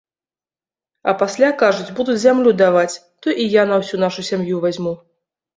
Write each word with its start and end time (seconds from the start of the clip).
А 1.11 1.13
пасля, 1.19 1.49
кажуць, 1.63 1.93
будуць 2.01 2.17
зямлю 2.23 2.53
даваць, 2.63 2.97
то 3.27 3.37
і 3.45 3.47
я 3.61 3.67
на 3.73 3.81
ўсю 3.83 4.03
нашу 4.07 4.21
сям'ю 4.31 4.55
вазьму. 4.65 4.97